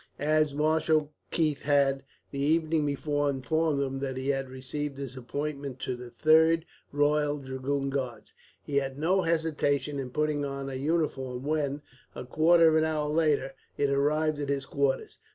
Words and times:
As 0.17 0.55
Marshal 0.55 1.11
Keith 1.29 1.61
had, 1.61 2.01
the 2.31 2.39
evening 2.39 2.87
before, 2.87 3.29
informed 3.29 3.83
him 3.83 3.99
that 3.99 4.17
he 4.17 4.29
had 4.29 4.49
received 4.49 4.97
his 4.97 5.15
appointment 5.15 5.79
to 5.81 5.95
the 5.95 6.09
3rd 6.09 6.63
Royal 6.91 7.37
Dragoon 7.37 7.91
Guards, 7.91 8.33
he 8.63 8.77
had 8.77 8.97
no 8.97 9.21
hesitation 9.21 9.99
in 9.99 10.09
putting 10.09 10.43
on 10.43 10.71
a 10.71 10.73
uniform 10.73 11.43
when, 11.43 11.83
a 12.15 12.25
quarter 12.25 12.67
of 12.67 12.75
an 12.77 12.83
hour 12.83 13.09
later, 13.09 13.53
it 13.77 13.91
arrived 13.91 14.39
at 14.39 14.49
his 14.49 14.65
quarters. 14.65 15.19